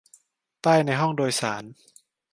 [0.63, 1.63] ป้ายในห้องโดยสาร